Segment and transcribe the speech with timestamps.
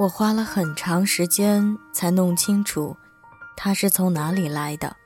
[0.00, 2.96] 我花了很长时间才弄清楚，
[3.54, 4.96] 他是从哪里来的。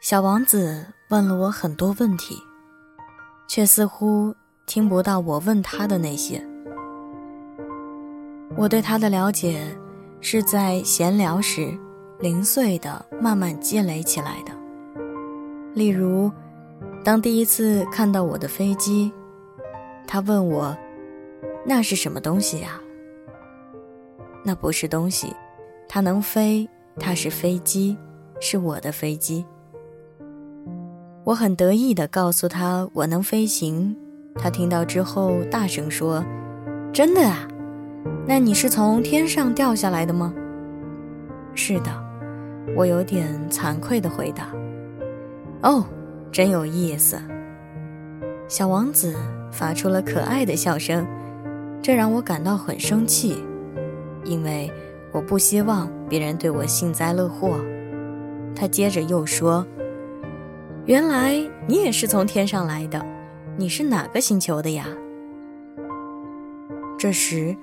[0.00, 2.40] 小王子问了我很多问题，
[3.48, 4.32] 却似乎
[4.64, 6.40] 听不到我问他的那些。
[8.56, 9.76] 我对他的了解，
[10.20, 11.76] 是在闲聊时
[12.20, 14.52] 零碎的慢慢积累起来的。
[15.74, 16.30] 例如，
[17.02, 19.12] 当第一次看到我的飞机，
[20.06, 20.78] 他问我
[21.66, 22.80] ：“那是什么东西呀？”
[24.46, 25.34] 那不是东西，
[25.88, 26.68] 它能飞，
[27.00, 27.98] 它是飞机，
[28.40, 29.44] 是我的飞机。
[31.24, 33.96] 我很得意地告诉他我能飞行，
[34.36, 36.24] 他听到之后大声说
[36.94, 37.48] ：“真的啊？
[38.24, 40.32] 那你是从天上掉下来的吗
[41.52, 41.90] ？”“是的。”
[42.76, 44.48] 我有点惭愧地回答。
[45.68, 45.84] “哦，
[46.30, 47.20] 真有意思。”
[48.46, 49.12] 小王子
[49.50, 51.04] 发出了可爱的笑声，
[51.82, 53.42] 这让我感到很生气。
[54.26, 54.70] 因为
[55.12, 57.58] 我不希望别人对我幸灾乐祸，
[58.54, 59.66] 他接着又说
[60.84, 63.04] ：“原来你也是从天上来的，
[63.56, 64.86] 你是哪个星球的呀？”
[66.98, 67.56] 这时，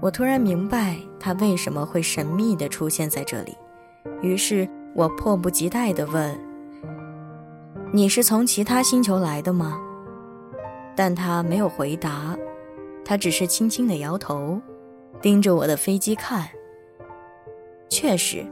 [0.00, 3.56] 我突然明白他为什么会神秘的出现在这里，
[4.22, 6.38] 于是我迫不及待的问
[7.92, 9.80] ：“你是从其他星球来的吗？”
[10.94, 12.36] 但他没有回答，
[13.04, 14.60] 他只是轻轻的摇头。
[15.20, 16.48] 盯着我的飞机看。
[17.88, 18.44] 确实，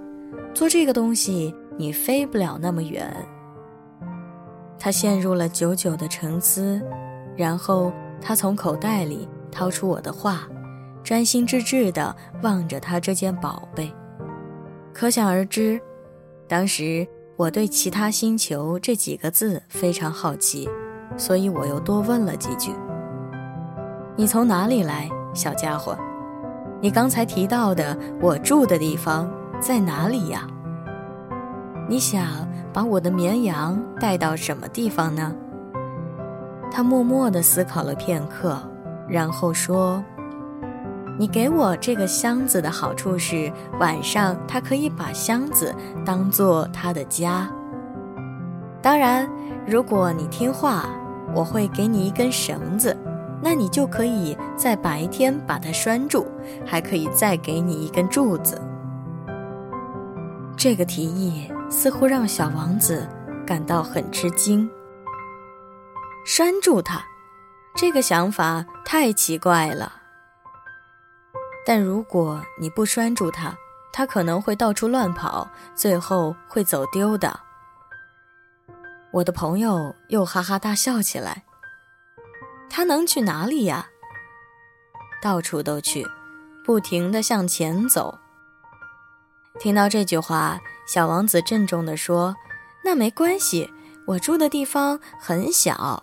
[0.54, 3.14] 做这个东西你飞不了那么远。
[4.78, 6.80] 他陷入了久久的沉思，
[7.36, 10.46] 然后他从口袋里掏出我的画，
[11.02, 13.92] 专心致志地望着他这件宝贝。
[14.92, 15.80] 可想而知，
[16.46, 17.06] 当时
[17.36, 20.68] 我对“其他星球”这几个字非常好奇，
[21.16, 22.70] 所以我又多问了几句
[24.16, 25.98] ：“你从哪里来，小家伙？”
[26.84, 29.26] 你刚才提到的我住的地方
[29.58, 30.46] 在哪里呀？
[31.88, 35.34] 你想把我的绵羊带到什么地方呢？
[36.70, 38.58] 他默默地思考了片刻，
[39.08, 40.04] 然后说
[41.18, 43.50] ：“你给我这个箱子的好处是，
[43.80, 45.74] 晚上他可以把箱子
[46.04, 47.48] 当做他的家。
[48.82, 49.26] 当然，
[49.66, 50.84] 如果你听话，
[51.34, 52.94] 我会给你一根绳子。”
[53.44, 56.26] 那你就可以在白天把它拴住，
[56.64, 58.58] 还可以再给你一根柱子。
[60.56, 63.06] 这个提议似乎让小王子
[63.46, 64.66] 感到很吃惊。
[66.24, 67.04] 拴住它，
[67.76, 69.92] 这个想法太奇怪了。
[71.66, 73.54] 但如果你不拴住它，
[73.92, 77.38] 它可能会到处乱跑，最后会走丢的。
[79.10, 81.44] 我的朋友又哈哈大笑起来。
[82.68, 83.88] 他能去哪里呀？
[85.22, 86.06] 到处都去，
[86.64, 88.18] 不停地向前走。
[89.58, 92.36] 听到这句话，小王子郑重地说
[92.84, 93.72] ：“那没关系，
[94.06, 96.02] 我住的地方很小。”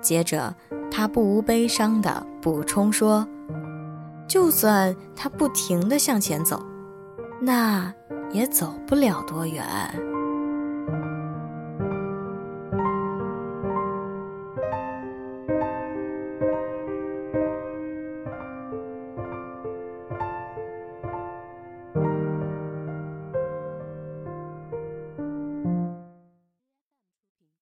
[0.00, 0.54] 接着，
[0.90, 3.26] 他不无悲伤地补充说
[4.28, 6.64] ：“就算他不停地向前走，
[7.40, 7.92] 那
[8.30, 9.66] 也走不了多远。”